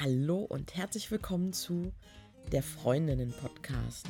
[0.00, 1.92] Hallo und herzlich willkommen zu
[2.52, 4.06] der Freundinnen-Podcast.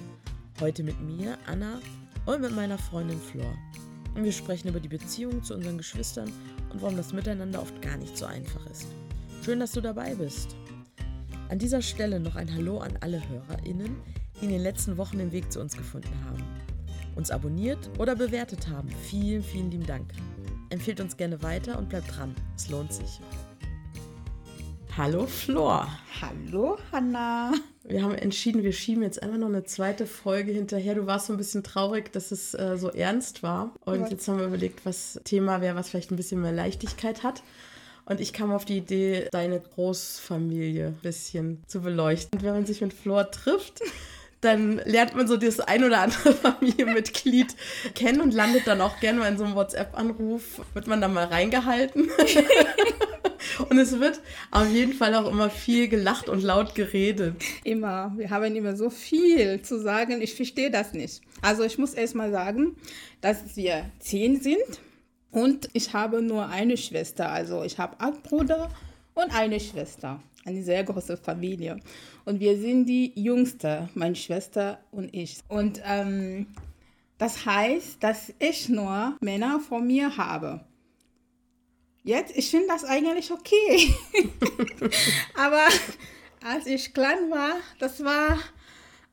[0.61, 1.81] Heute mit mir, Anna,
[2.27, 3.57] und mit meiner Freundin Flor.
[4.15, 6.31] Wir sprechen über die Beziehung zu unseren Geschwistern
[6.71, 8.87] und warum das Miteinander oft gar nicht so einfach ist.
[9.43, 10.57] Schön, dass du dabei bist.
[11.49, 13.97] An dieser Stelle noch ein Hallo an alle HörerInnen,
[14.39, 16.45] die in den letzten Wochen den Weg zu uns gefunden haben,
[17.17, 18.91] uns abonniert oder bewertet haben.
[19.05, 20.13] Vielen, vielen lieben Dank.
[20.69, 22.35] Empfehlt uns gerne weiter und bleibt dran.
[22.55, 23.23] Es lohnt sich.
[24.99, 25.87] Hallo Flor.
[26.21, 27.53] Hallo Hanna.
[27.85, 30.97] Wir haben entschieden, wir schieben jetzt einfach noch eine zweite Folge hinterher.
[30.97, 33.77] Du warst so ein bisschen traurig, dass es äh, so ernst war.
[33.85, 34.11] Und was?
[34.11, 37.45] jetzt haben wir überlegt, was Thema wäre, was vielleicht ein bisschen mehr Leichtigkeit hat.
[38.07, 42.37] Und ich kam auf die Idee, deine Großfamilie ein bisschen zu beleuchten.
[42.37, 43.81] Und wenn man sich mit Flor trifft,
[44.41, 47.55] dann lernt man so das ein oder andere Familienmitglied
[47.95, 51.27] kennen und landet dann auch gerne mal in so einem WhatsApp-Anruf, wird man da mal
[51.27, 52.11] reingehalten.
[53.69, 57.35] Und es wird auf jeden Fall auch immer viel gelacht und laut geredet.
[57.65, 58.13] Immer.
[58.17, 60.21] Wir haben immer so viel zu sagen.
[60.23, 61.21] Ich verstehe das nicht.
[61.43, 62.77] Also ich muss erst mal sagen,
[63.21, 64.81] dass wir zehn sind
[65.31, 67.31] und ich habe nur eine Schwester.
[67.31, 68.71] Also ich habe einen Bruder
[69.15, 70.21] und eine Schwester.
[70.45, 71.79] Eine sehr große Familie.
[72.25, 75.41] Und wir sind die Jüngste, meine Schwester und ich.
[75.49, 76.47] Und ähm,
[77.19, 80.61] das heißt, dass ich nur Männer vor mir habe.
[82.09, 83.95] Jetzt, ich finde das eigentlich okay.
[85.35, 85.67] Aber
[86.43, 88.39] als ich klein war, das war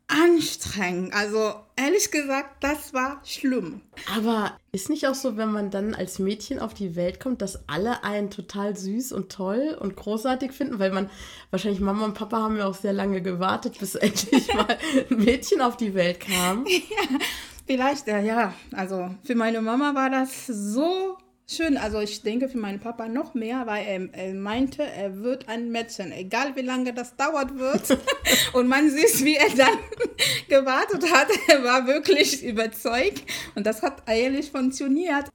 [0.08, 1.14] anstrengend.
[1.14, 3.82] Also ehrlich gesagt, das war schlimm.
[4.16, 7.68] Aber ist nicht auch so, wenn man dann als Mädchen auf die Welt kommt, dass
[7.68, 10.80] alle einen total süß und toll und großartig finden?
[10.80, 11.10] Weil man,
[11.52, 14.78] wahrscheinlich Mama und Papa haben ja auch sehr lange gewartet, bis endlich mal
[15.10, 16.66] ein Mädchen auf die Welt kam.
[16.66, 17.20] ja,
[17.68, 18.54] vielleicht, ja, ja.
[18.72, 23.36] Also für meine Mama war das so Schön, also ich denke für meinen Papa noch
[23.36, 28.00] mehr, weil er, er, meinte, er wird ein Mädchen, egal wie lange das dauert wird.
[28.54, 29.78] und man sieht, wie er dann
[30.50, 31.28] gewartet hat.
[31.48, 35.30] Er war wirklich überzeugt und das hat eigentlich funktioniert.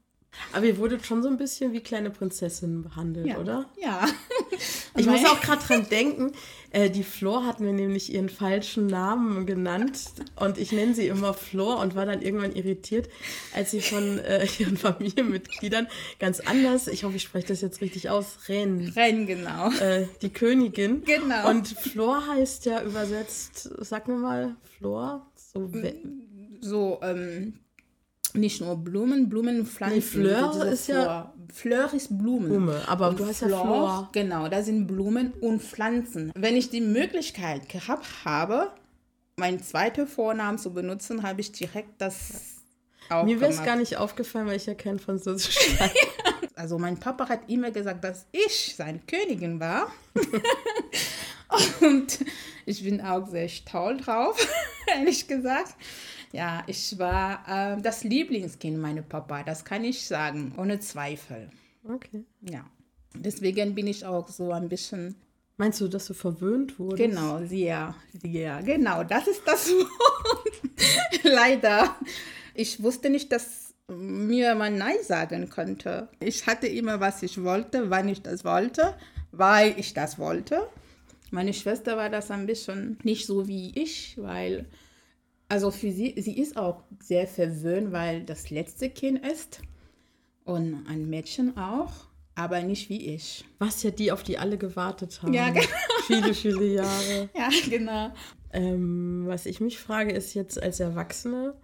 [0.53, 3.39] Aber ihr wurdet schon so ein bisschen wie kleine Prinzessinnen behandelt, ja.
[3.39, 3.67] oder?
[3.81, 4.07] Ja.
[4.97, 6.33] Ich muss auch gerade dran denken,
[6.73, 10.01] äh, die Flor hat mir nämlich ihren falschen Namen genannt
[10.37, 13.09] und ich nenne sie immer Flor und war dann irgendwann irritiert,
[13.55, 15.87] als sie von äh, ihren Familienmitgliedern
[16.19, 18.93] ganz anders, ich hoffe, ich spreche das jetzt richtig aus, Ren.
[18.95, 19.71] Ren, genau.
[19.81, 21.05] Äh, die Königin.
[21.05, 21.49] Genau.
[21.49, 25.31] Und Flor heißt ja übersetzt, sag mir mal, Flor?
[25.37, 25.71] So,
[26.61, 27.55] so ähm,
[28.35, 29.97] nicht nur Blumen, Blumenpflanzen.
[29.97, 30.97] Nee, Fleur ist Flor.
[30.99, 31.35] ja.
[31.53, 32.49] Fleur ist Blumen.
[32.49, 34.09] Blume, aber und du hast Flor, ja Flor.
[34.13, 36.33] Genau, da sind Blumen und Pflanzen.
[36.37, 38.71] Wenn ich die Möglichkeit gehabt habe,
[39.37, 42.61] meinen zweiten Vornamen zu benutzen, habe ich direkt das
[43.11, 45.95] auch Mir wäre es gar nicht aufgefallen, weil ich ja kein Französisch schreibe.
[46.55, 49.91] also mein Papa hat immer gesagt, dass ich seine Königin war.
[51.81, 52.19] und
[52.67, 54.47] ich bin auch sehr stolz drauf,
[54.87, 55.75] ehrlich gesagt.
[56.33, 61.51] Ja, ich war äh, das Lieblingskind meiner Papa, das kann ich sagen, ohne Zweifel.
[61.85, 62.25] Okay.
[62.41, 62.65] Ja.
[63.15, 65.17] Deswegen bin ich auch so ein bisschen.
[65.57, 67.11] Meinst du, dass du verwöhnt wurdest?
[67.11, 70.53] Genau, sehr, sehr, genau, das ist das Wort.
[71.23, 71.97] Leider.
[72.55, 76.09] Ich wusste nicht, dass mir man Nein sagen könnte.
[76.21, 78.95] Ich hatte immer, was ich wollte, wann ich das wollte,
[79.33, 80.69] weil ich das wollte.
[81.31, 84.67] Meine Schwester war das ein bisschen nicht so wie ich, weil
[85.50, 89.61] also für sie, sie ist auch sehr verwöhnt, weil das letzte Kind ist
[90.44, 91.93] und ein Mädchen auch,
[92.37, 93.44] aber nicht wie ich.
[93.59, 95.34] Was ja die, auf die alle gewartet haben.
[95.34, 95.66] Ja, genau.
[96.06, 97.28] Viele, viele Jahre.
[97.37, 98.12] Ja, genau.
[98.53, 101.55] Ähm, was ich mich frage, ist jetzt als Erwachsene,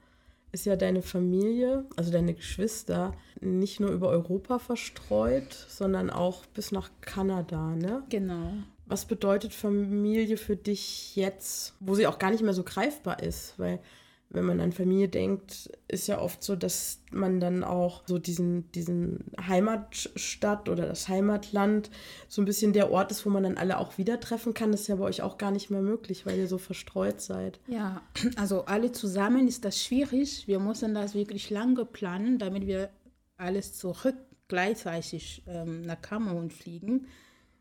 [0.51, 6.73] ist ja deine Familie, also deine Geschwister, nicht nur über Europa verstreut, sondern auch bis
[6.73, 8.03] nach Kanada, ne?
[8.09, 8.53] Genau.
[8.87, 13.59] Was bedeutet Familie für dich jetzt, wo sie auch gar nicht mehr so greifbar ist?
[13.59, 13.81] Weil
[14.29, 18.71] wenn man an Familie denkt, ist ja oft so, dass man dann auch so diesen,
[18.73, 21.91] diesen Heimatstadt oder das Heimatland
[22.29, 24.73] so ein bisschen der Ort ist, wo man dann alle auch wieder treffen kann.
[24.73, 27.61] Das ist ja bei euch auch gar nicht mehr möglich, weil ihr so verstreut seid.
[27.69, 28.03] Ja,
[28.37, 30.49] also alle zusammen ist das schwierig.
[30.49, 32.91] Wir müssen das wirklich lange planen, damit wir
[33.37, 34.17] alles zurück
[34.49, 37.07] gleichzeitig ähm, nach Kamerun fliegen.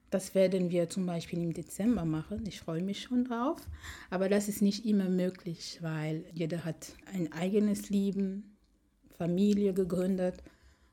[0.10, 2.44] Das werden wir zum Beispiel im Dezember machen.
[2.48, 3.60] Ich freue mich schon drauf.
[4.10, 8.56] Aber das ist nicht immer möglich, weil jeder hat ein eigenes Leben,
[9.18, 10.44] Familie gegründet.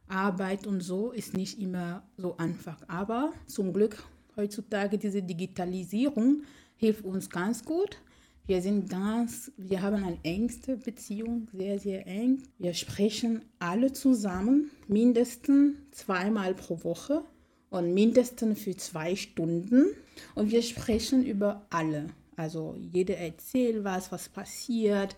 [0.09, 2.83] Arbeit und so ist nicht immer so einfach.
[2.89, 4.03] Aber zum Glück
[4.37, 6.43] heutzutage diese Digitalisierung
[6.77, 7.99] hilft uns ganz gut.
[8.45, 12.43] Wir sind ganz, wir haben eine engste Beziehung, sehr, sehr eng.
[12.59, 17.25] Wir sprechen alle zusammen, mindestens zweimal pro Woche.
[17.73, 19.87] Und mindestens für zwei Stunden.
[20.35, 22.09] Und wir sprechen über alle.
[22.37, 25.17] Also jeder erzählt was, was passiert,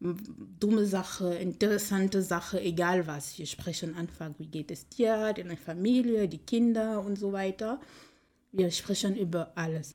[0.00, 3.36] dumme Sache, interessante Sache, egal was.
[3.38, 7.80] Wir sprechen einfach, wie geht es dir, deine Familie, die Kinder und so weiter.
[8.52, 9.94] Wir sprechen über alles.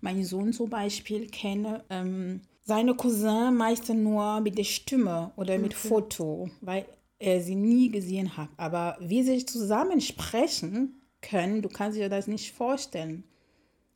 [0.00, 5.74] Mein Sohn zum Beispiel kenne ähm, seine Cousin meistens nur mit der Stimme oder mit
[5.74, 5.88] okay.
[5.88, 6.86] Foto, weil
[7.18, 8.48] er sie nie gesehen hat.
[8.56, 13.24] Aber wie sie zusammen sprechen können, du kannst dir das nicht vorstellen.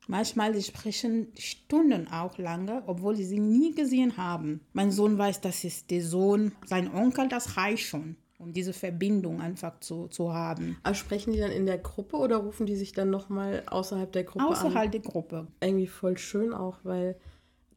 [0.08, 4.60] Manchmal sie sprechen Stunden auch lange, obwohl sie sie nie gesehen haben.
[4.72, 9.40] Mein Sohn weiß, das ist der Sohn, sein Onkel, das reicht schon, um diese Verbindung
[9.40, 10.78] einfach zu, zu haben.
[10.84, 14.24] Aber sprechen die dann in der Gruppe oder rufen die sich dann nochmal außerhalb der
[14.24, 14.70] Gruppe außerhalb an?
[14.70, 15.46] Außerhalb der Gruppe.
[15.60, 17.16] Irgendwie voll schön auch, weil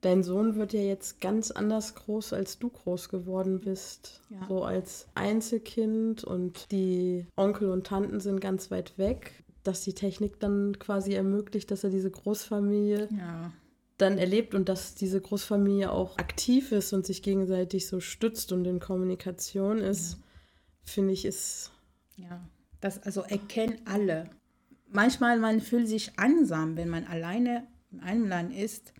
[0.01, 4.21] dein Sohn wird ja jetzt ganz anders groß, als du groß geworden bist.
[4.29, 4.45] Ja.
[4.47, 9.43] So als Einzelkind und die Onkel und Tanten sind ganz weit weg.
[9.63, 13.51] Dass die Technik dann quasi ermöglicht, dass er diese Großfamilie ja.
[13.97, 18.65] dann erlebt und dass diese Großfamilie auch aktiv ist und sich gegenseitig so stützt und
[18.65, 20.17] in Kommunikation ist, ja.
[20.83, 21.71] finde ich, ist.
[22.15, 22.41] Ja,
[22.79, 24.29] das also erkennen alle.
[24.91, 28.93] Manchmal man fühlt sich einsam, wenn man alleine in einem Land ist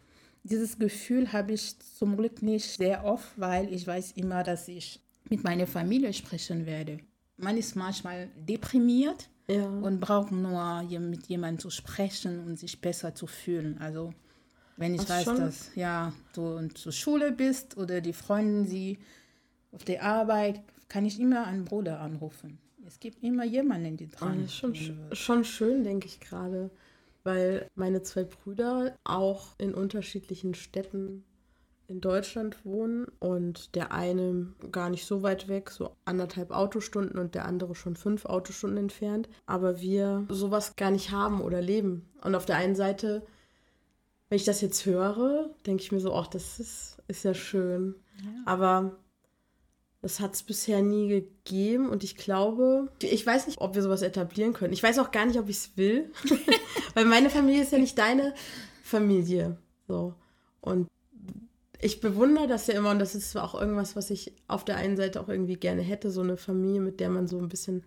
[0.44, 5.00] dieses Gefühl habe ich zum Glück nicht sehr oft, weil ich weiß immer, dass ich
[5.30, 7.00] mit meiner Familie sprechen werde.
[7.38, 9.68] Man ist manchmal deprimiert ja.
[9.68, 13.77] und braucht nur mit jemandem zu sprechen und sich besser zu fühlen.
[13.80, 14.13] Also
[14.77, 15.38] wenn ich Ach, weiß, schon?
[15.38, 18.97] dass ja, du zur Schule bist oder die Freundin sie
[19.71, 22.57] auf der Arbeit, kann ich immer einen Bruder anrufen.
[22.85, 24.56] Es gibt immer jemanden, der dran ist.
[24.56, 24.75] Schon,
[25.12, 26.71] schon schön, denke ich gerade
[27.30, 31.24] weil meine zwei Brüder auch in unterschiedlichen Städten
[31.86, 37.36] in Deutschland wohnen und der eine gar nicht so weit weg, so anderthalb Autostunden und
[37.36, 39.30] der andere schon fünf Autostunden entfernt.
[39.46, 42.10] Aber wir sowas gar nicht haben oder leben.
[42.24, 43.22] Und auf der einen Seite,
[44.30, 47.94] wenn ich das jetzt höre, denke ich mir so, ach, das ist, ist ja schön.
[48.24, 48.31] Ja.
[48.46, 48.98] Aber
[50.02, 54.02] das hat es bisher nie gegeben und ich glaube, ich weiß nicht, ob wir sowas
[54.02, 54.72] etablieren können.
[54.74, 56.12] Ich weiß auch gar nicht, ob ich es will,
[56.94, 58.33] weil meine Familie ist ja nicht deine
[58.83, 59.57] Familie.
[59.88, 60.13] So.
[60.62, 60.88] Und
[61.81, 64.97] ich bewundere das ja immer und das ist auch irgendwas, was ich auf der einen
[64.97, 67.83] Seite auch irgendwie gerne hätte, so eine Familie, mit der man so ein bisschen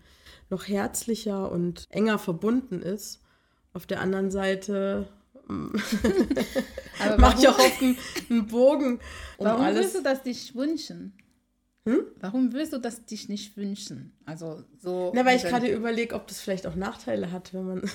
[0.49, 3.21] noch herzlicher und enger verbunden ist.
[3.75, 5.09] Auf der anderen Seite
[7.19, 7.99] mache ich auch einen,
[8.31, 9.01] einen Bogen.
[9.37, 9.81] Um warum alles.
[9.81, 11.13] willst du das dich wünschen?
[11.85, 12.05] Hm?
[12.21, 14.13] Warum willst du das dich nicht wünschen?
[14.25, 15.11] Also so.
[15.15, 17.91] Na, weil ich gerade überlege, ob das vielleicht auch Nachteile hat, wenn man.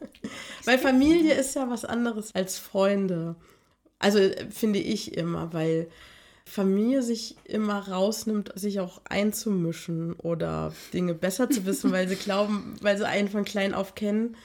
[0.64, 3.36] weil Familie ist ja was anderes als Freunde.
[4.00, 4.18] Also
[4.50, 5.88] finde ich immer, weil
[6.44, 12.74] Familie sich immer rausnimmt, sich auch einzumischen oder Dinge besser zu wissen, weil sie glauben,
[12.80, 14.36] weil sie einen von klein auf kennen,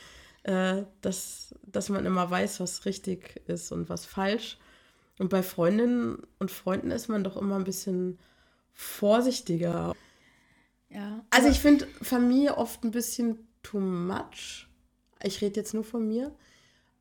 [0.43, 4.57] äh, dass, dass man immer weiß, was richtig ist und was falsch.
[5.17, 8.19] Und bei Freundinnen und Freunden ist man doch immer ein bisschen
[8.73, 9.95] vorsichtiger.
[10.89, 11.25] Ja.
[11.29, 14.67] Also ich finde Familie oft ein bisschen too much.
[15.23, 16.35] Ich rede jetzt nur von mir,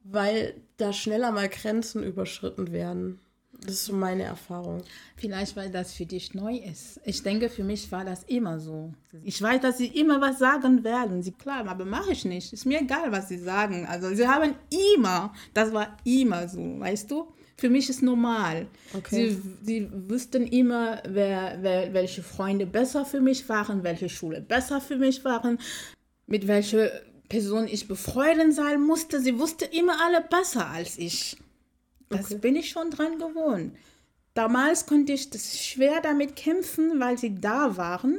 [0.05, 3.21] weil da schneller mal Grenzen überschritten werden.
[3.65, 4.83] Das ist so meine Erfahrung.
[5.17, 7.01] Vielleicht, weil das für dich neu ist.
[7.05, 8.93] Ich denke, für mich war das immer so.
[9.23, 11.23] Ich weiß, dass sie immer was sagen werden.
[11.23, 12.53] Sie klar, aber mache ich nicht.
[12.53, 13.87] Ist mir egal, was sie sagen.
[13.87, 14.55] Also sie haben
[14.97, 17.33] immer, das war immer so, weißt du?
[17.57, 18.67] Für mich ist normal.
[18.95, 19.31] Okay.
[19.31, 24.81] Sie, sie wüssten immer, wer, wer, welche Freunde besser für mich waren, welche Schule besser
[24.81, 25.59] für mich waren,
[26.27, 26.91] mit welcher
[27.29, 29.21] Person ich befreundet sein musste.
[29.21, 31.37] Sie wusste immer alle besser als ich.
[32.09, 32.39] Das okay.
[32.39, 33.75] bin ich schon dran gewohnt.
[34.35, 38.19] Damals konnte ich das schwer damit kämpfen, weil sie da waren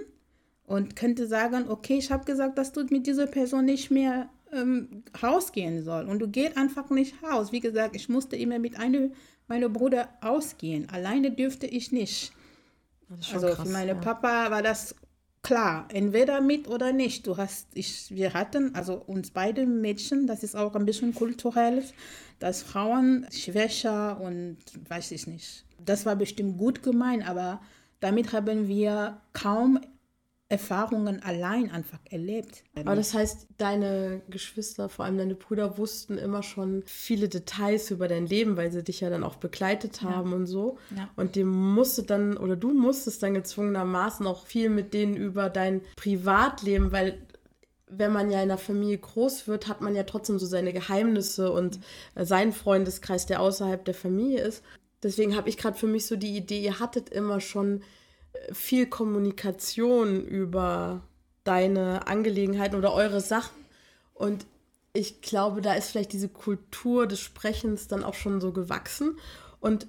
[0.65, 5.03] und könnte sagen, okay, ich habe gesagt, dass du mit dieser Person nicht mehr ähm,
[5.21, 6.07] rausgehen soll.
[6.07, 7.51] Und du gehst einfach nicht raus.
[7.51, 9.13] Wie gesagt, ich musste immer mit einem
[9.47, 10.89] meiner Bruder ausgehen.
[10.89, 12.31] Alleine dürfte ich nicht.
[13.33, 13.99] Also krass, für meine ja.
[13.99, 14.95] Papa war das
[15.43, 17.27] klar, entweder mit oder nicht.
[17.27, 21.83] Du hast, ich, wir hatten, also uns beide Mädchen, das ist auch ein bisschen kulturell,
[22.39, 24.57] dass Frauen schwächer und
[24.89, 25.65] weiß ich nicht.
[25.85, 27.61] Das war bestimmt gut gemeint, aber
[27.99, 29.79] damit haben wir kaum
[30.53, 32.63] Erfahrungen allein einfach erlebt.
[32.75, 38.07] Aber das heißt, deine Geschwister, vor allem deine Brüder, wussten immer schon viele Details über
[38.07, 40.35] dein Leben, weil sie dich ja dann auch begleitet haben ja.
[40.37, 40.77] und so.
[40.95, 41.09] Ja.
[41.15, 45.81] Und dem musste dann, oder du musstest dann gezwungenermaßen auch viel mit denen über dein
[45.95, 47.17] Privatleben, weil
[47.87, 51.51] wenn man ja in einer Familie groß wird, hat man ja trotzdem so seine Geheimnisse
[51.51, 51.79] und
[52.13, 54.63] äh, seinen Freundeskreis, der außerhalb der Familie ist.
[55.01, 57.81] Deswegen habe ich gerade für mich so die Idee, ihr hattet immer schon
[58.51, 61.01] viel Kommunikation über
[61.43, 63.55] deine Angelegenheiten oder eure Sachen.
[64.13, 64.45] Und
[64.93, 69.17] ich glaube, da ist vielleicht diese Kultur des Sprechens dann auch schon so gewachsen.
[69.59, 69.87] Und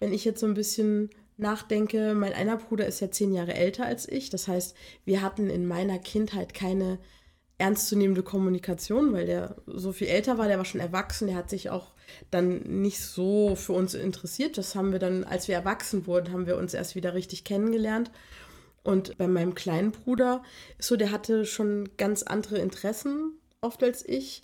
[0.00, 3.84] wenn ich jetzt so ein bisschen nachdenke, mein einer Bruder ist ja zehn Jahre älter
[3.84, 4.30] als ich.
[4.30, 4.74] Das heißt,
[5.04, 6.98] wir hatten in meiner Kindheit keine
[7.58, 11.70] ernstzunehmende Kommunikation, weil der so viel älter war, der war schon erwachsen, der hat sich
[11.70, 11.92] auch
[12.30, 14.58] dann nicht so für uns interessiert.
[14.58, 18.10] Das haben wir dann, als wir erwachsen wurden, haben wir uns erst wieder richtig kennengelernt.
[18.82, 20.42] Und bei meinem kleinen Bruder
[20.78, 24.42] ist so, der hatte schon ganz andere Interessen oft als ich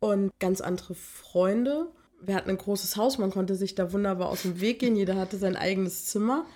[0.00, 1.86] und ganz andere Freunde.
[2.20, 5.16] Wir hatten ein großes Haus, man konnte sich da wunderbar aus dem Weg gehen, jeder
[5.16, 6.46] hatte sein eigenes Zimmer.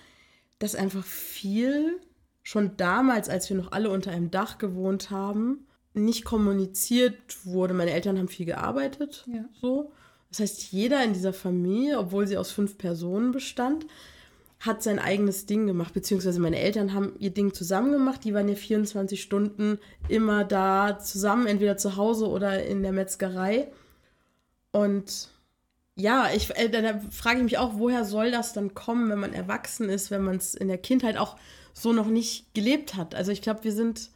[0.59, 2.01] Das einfach viel
[2.43, 7.75] schon damals, als wir noch alle unter einem Dach gewohnt haben, nicht kommuniziert wurde.
[7.75, 9.45] Meine Eltern haben viel gearbeitet, ja.
[9.61, 9.93] so.
[10.31, 13.87] Das heißt, jeder in dieser Familie, obwohl sie aus fünf Personen bestand,
[14.61, 18.25] hat sein eigenes Ding gemacht, beziehungsweise meine Eltern haben ihr Ding zusammen gemacht.
[18.25, 23.73] Die waren ja 24 Stunden immer da zusammen, entweder zu Hause oder in der Metzgerei.
[24.71, 25.29] Und
[25.97, 29.35] ja, ich, äh, da frage ich mich auch, woher soll das dann kommen, wenn man
[29.35, 31.37] erwachsen ist, wenn man es in der Kindheit auch
[31.75, 33.15] so noch nicht gelebt hat.
[33.15, 34.12] Also ich glaube, wir sind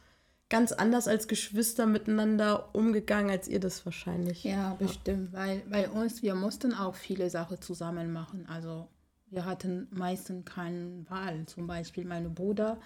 [0.49, 4.43] ganz anders als Geschwister miteinander umgegangen, als ihr das wahrscheinlich.
[4.43, 8.45] Ja, bestimmt, weil bei uns, wir mussten auch viele Sachen zusammen machen.
[8.47, 8.87] Also
[9.29, 11.45] wir hatten meistens keine Wahl.
[11.47, 12.79] Zum Beispiel meine Bruder,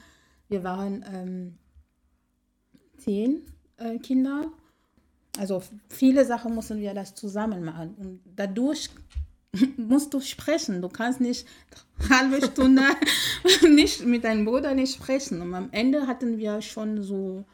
[0.48, 1.58] wir waren ähm,
[2.98, 3.46] zehn
[3.78, 4.52] äh, Kinder.
[5.38, 7.96] Also viele Sachen mussten wir das zusammen machen.
[7.96, 8.90] Und dadurch
[9.78, 10.82] musst du sprechen.
[10.82, 11.46] Du kannst nicht
[12.00, 12.84] eine halbe Stunde
[13.70, 15.42] nicht mit deinem Bruder nicht sprechen.
[15.42, 17.46] Und am Ende hatten wir schon so,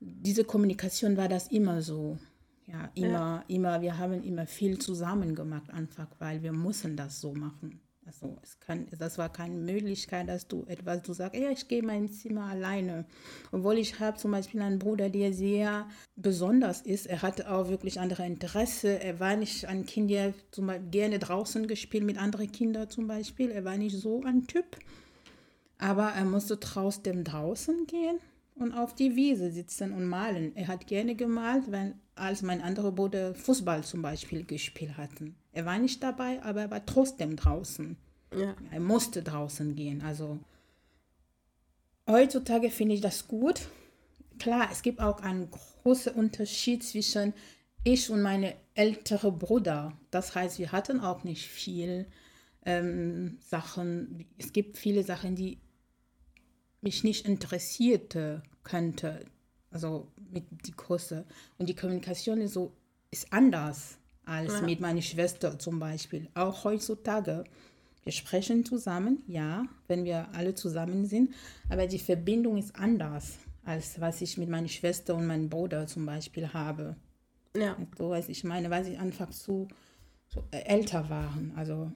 [0.00, 2.18] diese Kommunikation war das immer so.
[2.66, 3.44] Ja, immer, ja.
[3.48, 7.78] immer, wir haben immer viel zusammen gemacht, einfach, weil wir mussten das so machen.
[8.06, 11.82] Also es kann, das war keine Möglichkeit, dass du etwas, du sagst, ja, ich gehe
[11.82, 13.06] mein Zimmer alleine.
[13.50, 17.06] Obwohl ich habe zum Beispiel einen Bruder, der sehr besonders ist.
[17.06, 19.00] Er hatte auch wirklich andere Interesse.
[19.00, 23.06] Er war nicht ein Kind, der zum Beispiel gerne draußen gespielt mit anderen Kindern zum
[23.06, 23.50] Beispiel.
[23.50, 24.78] Er war nicht so ein Typ.
[25.78, 28.18] Aber er musste trotzdem draußen gehen
[28.54, 30.54] und auf die Wiese sitzen und malen.
[30.56, 35.36] Er hat gerne gemalt, wenn, als mein anderer Bruder Fußball zum Beispiel gespielt hatten.
[35.54, 37.96] Er war nicht dabei, aber er war trotzdem draußen.
[38.36, 38.56] Ja.
[38.72, 40.02] Er musste draußen gehen.
[40.02, 40.40] Also
[42.08, 43.68] heutzutage finde ich das gut.
[44.40, 47.32] Klar, es gibt auch einen großen Unterschied zwischen
[47.84, 49.96] ich und meine ältere Bruder.
[50.10, 52.06] Das heißt, wir hatten auch nicht viel
[52.66, 54.26] ähm, Sachen.
[54.38, 55.60] Es gibt viele Sachen, die
[56.80, 59.24] mich nicht interessierte könnte.
[59.70, 61.26] Also mit die Kurse.
[61.58, 62.72] Und die Kommunikation ist so
[63.12, 66.28] ist anders als mit meiner Schwester zum Beispiel.
[66.34, 67.44] Auch heutzutage.
[68.04, 71.34] Wir sprechen zusammen, ja, wenn wir alle zusammen sind,
[71.70, 76.04] aber die Verbindung ist anders, als was ich mit meiner Schwester und meinem Bruder zum
[76.04, 76.96] Beispiel habe.
[77.56, 77.76] Ja.
[77.96, 79.68] So was ich meine, weil sie einfach zu,
[80.28, 81.52] zu älter waren.
[81.56, 81.90] Also,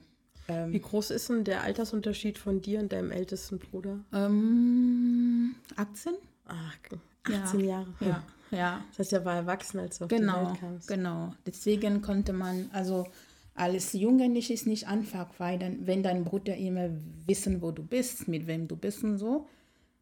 [0.47, 3.99] ähm, Wie groß ist denn der Altersunterschied von dir und deinem ältesten Bruder?
[4.11, 6.13] Ähm, 18.
[6.47, 6.77] Ach,
[7.23, 7.65] 18 ja.
[7.65, 7.93] Jahre.
[7.99, 8.23] Ja.
[8.51, 8.83] Ja.
[8.89, 10.87] Das heißt, er war erwachsen, als du auf genau, die Welt kamst.
[10.87, 13.07] Genau, deswegen konnte man, also
[13.55, 16.89] als Jugendlich ist nicht einfach, weil dann, wenn dein Bruder immer
[17.25, 19.47] wissen, wo du bist, mit wem du bist und so,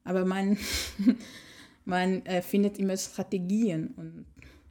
[0.03, 0.57] aber man,
[1.85, 4.25] man äh, findet immer Strategien und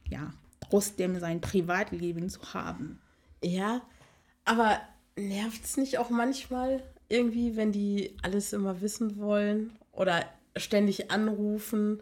[0.09, 0.33] ja,
[0.69, 2.99] trotzdem sein Privatleben zu haben.
[3.43, 3.81] Ja,
[4.45, 4.79] aber
[5.17, 12.01] nervt es nicht auch manchmal irgendwie, wenn die alles immer wissen wollen oder ständig anrufen?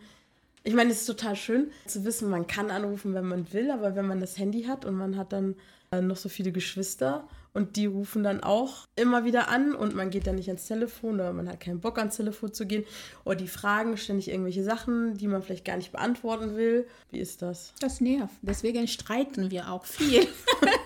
[0.66, 3.96] Ich meine, es ist total schön zu wissen, man kann anrufen, wenn man will, aber
[3.96, 5.56] wenn man das Handy hat und man hat dann
[5.92, 10.10] äh, noch so viele Geschwister und die rufen dann auch immer wieder an und man
[10.10, 12.84] geht dann nicht ans Telefon oder man hat keinen Bock ans Telefon zu gehen
[13.26, 16.88] oder die fragen ständig irgendwelche Sachen, die man vielleicht gar nicht beantworten will.
[17.12, 17.74] Wie ist das?
[17.80, 18.34] Das nervt.
[18.42, 20.28] Deswegen streiten wir auch viel.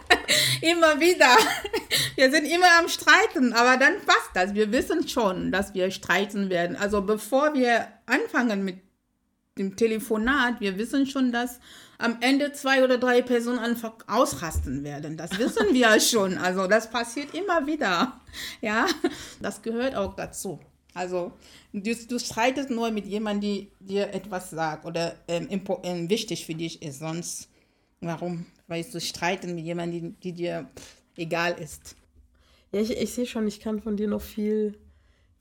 [0.62, 1.38] immer wieder.
[2.16, 4.54] Wir sind immer am Streiten, aber dann passt das.
[4.54, 6.76] Wir wissen schon, dass wir streiten werden.
[6.76, 8.89] Also bevor wir anfangen mit
[9.60, 11.60] dem Telefonat, wir wissen schon, dass
[12.00, 15.18] am Ende zwei oder drei Personen einfach ausrasten werden.
[15.18, 16.38] Das wissen wir schon.
[16.38, 18.20] Also das passiert immer wieder.
[18.62, 18.88] Ja,
[19.42, 20.60] das gehört auch dazu.
[20.94, 21.34] Also
[21.74, 25.48] du, du streitest nur mit jemandem, die dir etwas sagt oder ähm,
[25.84, 27.00] ähm, wichtig für dich ist.
[27.00, 27.50] Sonst,
[28.02, 28.46] warum?
[28.68, 31.96] Weil du streiten mit jemandem, die, die dir pff, egal ist.
[32.72, 34.80] Ja, ich, ich sehe schon, ich kann von dir noch viel,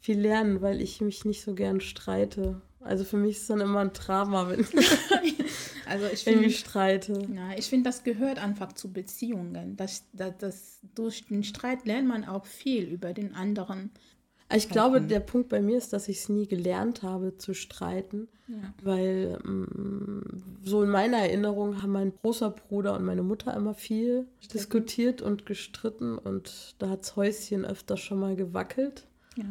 [0.01, 2.61] viel lernen, weil ich mich nicht so gern streite.
[2.81, 4.61] Also für mich ist es dann immer ein Drama, wenn,
[5.87, 7.27] also ich find, ich streite.
[7.35, 9.77] Ja, ich finde, das gehört einfach zu Beziehungen.
[9.77, 13.91] Das, das, das, durch den Streit lernt man auch viel über den anderen.
[14.55, 18.29] Ich glaube, der Punkt bei mir ist, dass ich es nie gelernt habe zu streiten,
[18.47, 18.73] Ja.
[18.83, 24.27] weil mm, so in meiner Erinnerung haben mein großer Bruder und meine Mutter immer viel
[24.55, 29.07] diskutiert und gestritten und da hat das Häuschen öfter schon mal gewackelt.
[29.37, 29.45] Ja.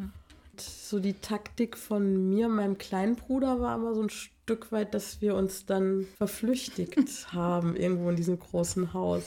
[0.58, 4.72] Und so die Taktik von mir und meinem kleinen Bruder war immer so ein Stück
[4.72, 6.98] weit, dass wir uns dann verflüchtigt
[7.32, 9.22] haben irgendwo in diesem großen Haus.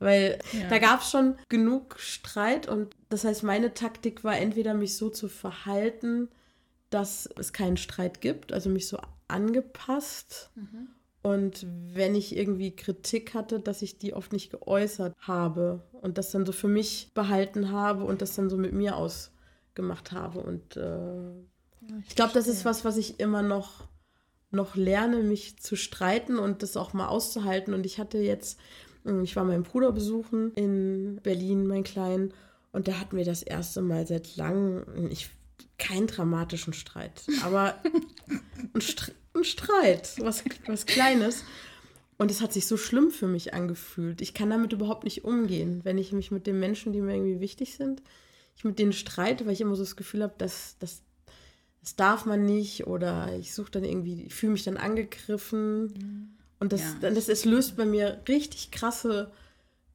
[0.00, 0.68] Weil Ja.
[0.68, 5.08] da gab es schon genug Streit und das heißt, meine Taktik war entweder mich so
[5.08, 6.28] zu verhalten,
[6.90, 8.98] dass es keinen Streit gibt, also mich so
[9.28, 10.50] angepasst.
[11.22, 16.30] Und wenn ich irgendwie Kritik hatte, dass ich die oft nicht geäußert habe und das
[16.30, 18.96] dann so für mich behalten habe und das dann so mit mir
[19.70, 20.40] ausgemacht habe.
[20.40, 23.88] Und äh, ich glaube, das ist was, was ich immer noch,
[24.50, 27.74] noch lerne, mich zu streiten und das auch mal auszuhalten.
[27.74, 28.58] Und ich hatte jetzt,
[29.06, 32.34] ähm, ich war meinen Bruder besuchen in Berlin, mein Kleinen,
[32.72, 35.30] und da hatten wir das erste Mal seit langem, ich,
[35.76, 37.74] keinen dramatischen Streit, aber
[38.74, 41.42] ein, Str ein Streit, was, was Kleines.
[42.16, 44.20] Und es hat sich so schlimm für mich angefühlt.
[44.20, 47.40] Ich kann damit überhaupt nicht umgehen, wenn ich mich mit den Menschen, die mir irgendwie
[47.40, 48.02] wichtig sind,
[48.60, 51.02] ich mit denen streite, weil ich immer so das Gefühl habe, dass, dass
[51.80, 56.72] das darf man nicht oder ich suche dann irgendwie, ich fühle mich dann angegriffen und
[56.74, 57.10] das, Ja.
[57.10, 59.30] das, es löst bei mir richtig krasse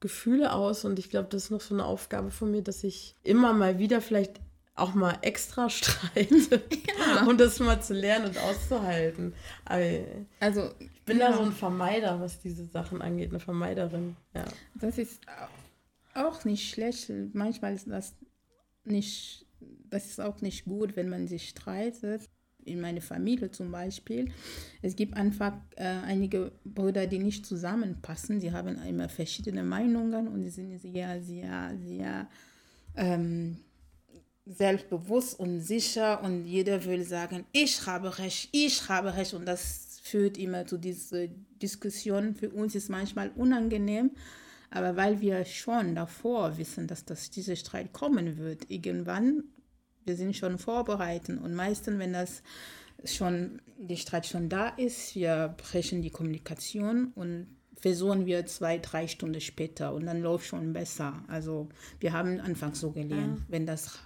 [0.00, 3.14] Gefühle aus und ich glaube, das ist noch so eine Aufgabe von mir, dass ich
[3.22, 4.40] immer mal wieder vielleicht
[4.74, 6.60] auch mal extra streite,
[7.28, 9.32] um das mal zu lernen und auszuhalten.
[9.64, 10.02] Aber ich
[10.40, 10.70] Also
[11.04, 11.36] bin da ja.
[11.36, 14.16] so ein Vermeider, was diese Sachen angeht, eine Vermeiderin.
[14.34, 14.44] Ja.
[14.74, 15.20] Das ist
[16.14, 17.10] auch nicht schlecht.
[17.32, 18.12] Manchmal ist das
[18.86, 19.46] nicht,
[19.90, 22.22] das ist auch nicht gut, wenn man sich streitet.
[22.64, 24.32] In meiner Familie zum Beispiel.
[24.82, 28.40] Es gibt einfach äh, einige Brüder, die nicht zusammenpassen.
[28.40, 32.28] Sie haben immer verschiedene Meinungen und sie sind sehr, sehr, sehr
[32.96, 33.58] ähm,
[34.46, 40.00] selbstbewusst und sicher und jeder will sagen, ich habe recht, ich habe recht und das
[40.02, 41.26] führt immer zu dieser
[41.60, 42.34] Diskussion.
[42.36, 44.12] Für uns ist manchmal unangenehm,
[44.70, 49.44] aber weil wir schon davor wissen, dass das, dieser Streit kommen wird, irgendwann,
[50.04, 52.42] wir sind schon vorbereitet und meistens, wenn das
[53.04, 59.06] schon, der Streit schon da ist, wir brechen die Kommunikation und versuchen wir zwei, drei
[59.06, 61.22] Stunden später und dann läuft schon besser.
[61.28, 61.68] Also
[62.00, 63.98] wir haben anfangs so gelernt, wenn das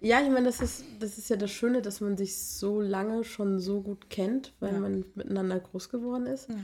[0.00, 3.24] Ja, ich meine, das ist, das ist ja das Schöne, dass man sich so lange
[3.24, 4.80] schon so gut kennt, weil Ja.
[4.80, 6.48] man miteinander groß geworden ist.
[6.48, 6.54] Ja.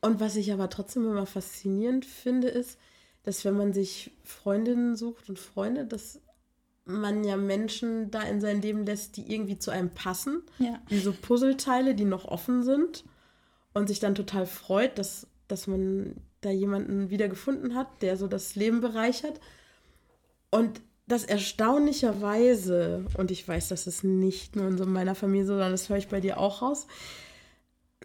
[0.00, 2.78] Und was ich aber trotzdem immer faszinierend finde, ist,
[3.22, 6.20] dass wenn man sich Freundinnen sucht und Freunde, dass
[6.84, 10.42] man ja Menschen da in sein Leben lässt, die irgendwie zu einem passen.
[10.58, 10.80] Ja.
[10.88, 13.04] Wie so Puzzleteile, die noch offen sind.
[13.74, 18.28] Und sich dann total freut, dass, dass man da jemanden wieder gefunden hat, der so
[18.28, 19.40] das Leben bereichert.
[20.50, 25.52] Und das erstaunlicherweise, und ich weiß, das ist nicht nur in so meiner Familie so,
[25.52, 26.86] sondern das höre ich bei dir auch raus,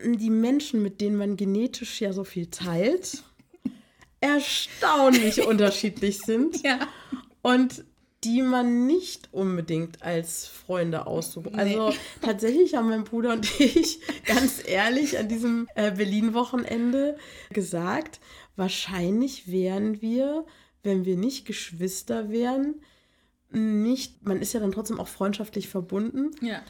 [0.04, 3.24] die Menschen, mit denen man genetisch ja so viel teilt,
[4.20, 6.80] erstaunlich unterschiedlich sind Ja.
[7.42, 7.84] und
[8.24, 11.56] die man nicht unbedingt als Freunde aussucht.
[11.56, 17.18] Also tatsächlich haben mein Bruder und ich ganz ehrlich an diesem äh, Berlin-Wochenende
[17.50, 18.20] gesagt,
[18.56, 20.46] wahrscheinlich wären wir,
[20.84, 22.76] wenn wir nicht Geschwister wären,
[23.50, 26.62] nicht, man ist ja dann trotzdem auch freundschaftlich verbunden, Ja.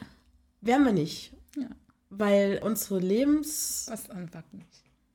[0.62, 1.34] wären wir nicht.
[1.58, 1.68] Ja.
[2.12, 3.88] Weil unsere Lebens.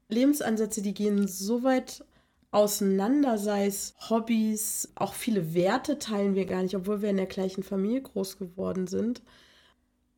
[0.08, 2.04] Lebensansätze, die gehen so weit
[2.50, 7.26] auseinander, sei es Hobbys, auch viele Werte teilen wir gar nicht, obwohl wir in der
[7.26, 9.22] gleichen Familie groß geworden sind.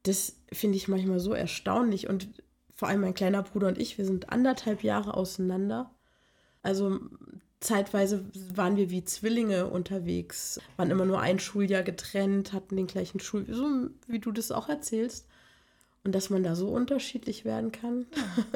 [0.04, 2.08] Das finde ich manchmal so erstaunlich.
[2.08, 2.28] Und
[2.74, 5.90] vor allem mein kleiner Bruder und ich, wir sind anderthalb Jahre auseinander.
[6.62, 7.00] Also
[7.60, 13.20] zeitweise waren wir wie Zwillinge unterwegs, waren immer nur ein Schuljahr getrennt, hatten den gleichen
[13.20, 15.26] Schul, so wie du das auch erzählst.
[16.08, 18.06] Und dass man da so unterschiedlich werden kann,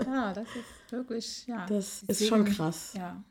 [0.07, 1.67] Ja, das ist wirklich, ja.
[1.67, 2.95] das ist schon Deswegen- krass.
[2.97, 3.23] Ja.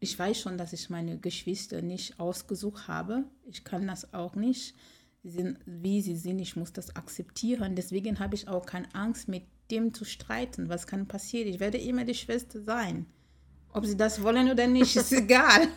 [0.00, 3.22] Ich weiß schon, dass ich meine Geschwister nicht ausgesucht habe.
[3.46, 4.74] Ich kann das auch nicht.
[5.22, 7.76] Sie sind, wie sie sind, ich muss das akzeptieren.
[7.76, 10.68] Deswegen habe ich auch keine Angst, mit dem zu streiten.
[10.68, 11.46] Was kann passieren?
[11.46, 13.06] Ich werde immer die Schwester sein.
[13.72, 15.68] Ob sie das wollen oder nicht, ist egal.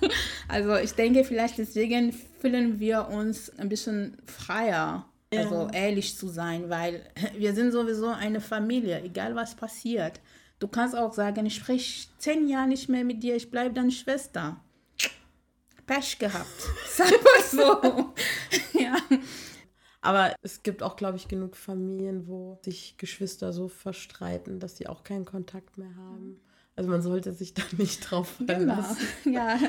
[0.48, 5.41] Also ich denke, vielleicht deswegen fühlen wir uns ein bisschen freier, Ja.
[5.41, 7.04] also ehrlich zu sein, weil
[7.38, 10.20] wir sind sowieso eine Familie, egal was passiert.
[10.60, 13.91] Du kannst auch sagen, ich spreche zehn Jahre nicht mehr mit dir, ich bleibe deine
[13.91, 14.60] Schwester.
[15.88, 16.48] Pech gehabt.
[16.88, 18.13] Sag mal so.
[18.80, 18.96] ja.
[20.02, 24.88] Aber es gibt auch, glaube ich, genug Familien, wo sich Geschwister so verstreiten, dass sie
[24.88, 26.39] auch keinen Kontakt mehr haben.
[26.76, 28.52] Also man sollte sich da nicht drauf Genau.
[28.54, 29.08] verlassen.
[29.26, 29.60] Ja.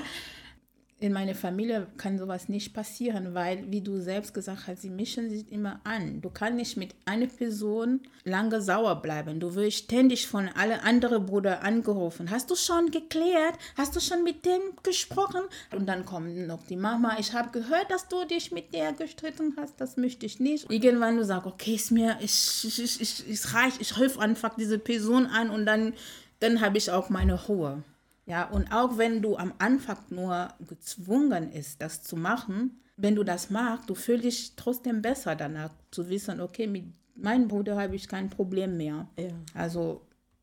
[1.03, 5.31] In meiner Familie kann sowas nicht passieren, weil, wie du selbst gesagt hast, sie mischen
[5.31, 6.21] sich immer an.
[6.21, 9.41] Du kannst nicht mit einer Person lange sauer bleiben.
[9.41, 12.31] Du wirst ständig von alle anderen Brüdern angerufen.
[12.31, 13.59] Hast du schon geklärt?
[13.77, 15.43] Hast du schon mit dem gesprochen?
[15.75, 17.17] Und dann kommt noch die Mama.
[17.19, 19.81] Ich habe gehört, dass du dich mit der gestritten hast.
[19.81, 20.71] Das möchte ich nicht.
[20.71, 23.81] Irgendwann du sagst, okay, ist mir, ich, ich, ich, ich, ich.
[23.81, 25.95] Ich helfe einfach diese Person an und dann,
[26.39, 27.83] dann habe ich auch meine Ruhe.
[28.27, 33.25] Ja, und auch wenn du am Anfang nur gezwungen ist, das zu machen, wenn du
[33.25, 36.85] das machst, du fühlst dich trotzdem besser danach zu wissen, okay, mit
[37.17, 39.09] meinem Bruder habe ich kein Problem mehr.
[39.19, 39.31] Ja.
[39.55, 40.03] Also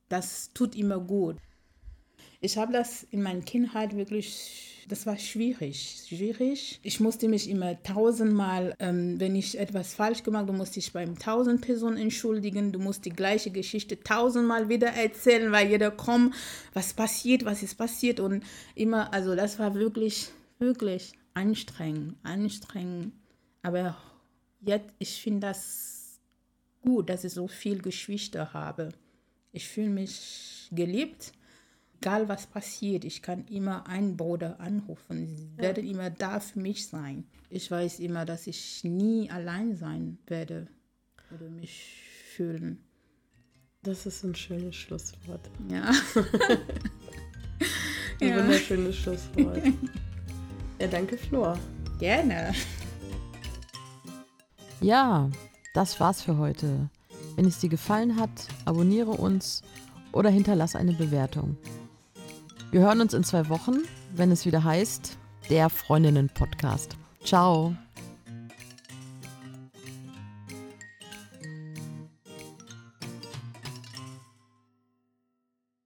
[0.09, 1.37] das tut immer gut.
[2.41, 6.79] Ich habe das in meiner Kindheit wirklich, das war schwierig, schwierig.
[6.83, 11.19] Ich musste mich immer tausendmal, ähm, wenn ich etwas falsch gemacht habe, musste ich beim
[11.19, 12.71] tausend Personen entschuldigen.
[12.71, 16.33] Du musst die gleiche Geschichte tausendmal wieder erzählen, weil jeder kommt,
[16.73, 18.41] was passiert, was ist passiert und
[18.73, 23.11] immer, also das war wirklich, wirklich anstrengend, anstrengend.
[23.63, 23.97] Aber
[24.61, 26.21] jetzt, ich finde das
[26.81, 28.93] gut, dass ich so viel Geschwister habe.
[29.51, 31.33] Ich fühle mich geliebt
[31.99, 35.35] egal was passiert, ich kann immer einen Bruder anrufen.
[35.35, 35.63] Sie ja.
[35.63, 37.25] werden immer da für mich sein.
[37.49, 40.67] Ich weiß immer, dass ich nie allein sein werde
[41.35, 42.03] oder mich
[42.35, 42.83] fühlen.
[43.83, 45.49] Das ist ein schönes Schlusswort.
[45.69, 45.89] Ja.
[48.21, 48.37] ein ja.
[48.37, 49.61] wunderschönes Schlusswort.
[50.79, 51.57] Ja, danke, Flor.
[51.99, 52.53] Gerne.
[54.81, 55.29] Ja,
[55.73, 56.89] das war's für heute.
[57.35, 58.29] Wenn es dir gefallen hat,
[58.65, 59.61] abonniere uns
[60.11, 61.57] oder hinterlass eine Bewertung.
[62.71, 63.79] Wir hören uns in zwei Wochen,
[64.13, 65.17] wenn es wieder heißt,
[65.49, 66.97] der Freundinnen-Podcast.
[67.23, 67.75] Ciao.